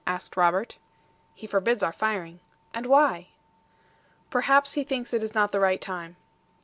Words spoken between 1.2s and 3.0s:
"He forbids our firing." "And